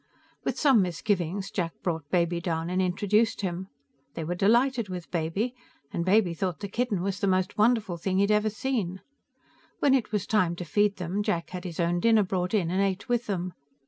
With 0.43 0.57
some 0.57 0.81
misgivings, 0.81 1.51
Jack 1.51 1.73
brought 1.83 2.09
Baby 2.09 2.41
down 2.41 2.71
and 2.71 2.81
introduced 2.81 3.41
him. 3.41 3.67
They 4.15 4.23
were 4.23 4.33
delighted 4.33 4.89
with 4.89 5.11
Baby, 5.11 5.53
and 5.93 6.03
Baby 6.03 6.33
thought 6.33 6.59
the 6.61 6.67
kitten 6.67 7.03
was 7.03 7.19
the 7.19 7.27
most 7.27 7.55
wonderful 7.55 7.97
thing 7.97 8.17
he 8.17 8.21
had 8.23 8.31
ever 8.31 8.49
seen. 8.49 9.01
When 9.77 9.93
it 9.93 10.11
was 10.11 10.25
time 10.25 10.55
to 10.55 10.65
feed 10.65 10.95
them, 10.95 11.21
Jack 11.21 11.51
had 11.51 11.65
his 11.65 11.79
own 11.79 11.99
dinner 11.99 12.23
brought 12.23 12.55
in, 12.55 12.71
and 12.71 12.81
ate 12.81 13.07
with 13.09 13.27
them. 13.27 13.53